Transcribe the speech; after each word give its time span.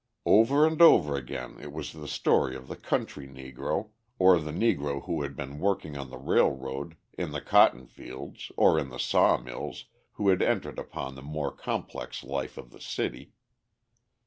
Over 0.25 0.65
and 0.65 0.81
over 0.81 1.15
again 1.15 1.59
it 1.61 1.71
was 1.71 1.93
the 1.93 2.07
story 2.07 2.55
of 2.55 2.67
the 2.67 2.75
country 2.75 3.27
Negro, 3.27 3.91
or 4.17 4.39
the 4.39 4.49
Negro 4.49 5.05
who 5.05 5.21
had 5.21 5.35
been 5.35 5.59
working 5.59 5.95
on 5.95 6.09
the 6.09 6.17
railroad, 6.17 6.95
in 7.19 7.33
the 7.33 7.39
cotton 7.39 7.85
fields 7.85 8.51
or 8.57 8.79
in 8.79 8.89
the 8.89 8.97
sawmills, 8.97 9.85
who 10.13 10.29
had 10.29 10.41
entered 10.41 10.79
upon 10.79 11.13
the 11.13 11.21
more 11.21 11.51
complex 11.55 12.23
life 12.23 12.57
of 12.57 12.71
the 12.71 12.81
city. 12.81 13.33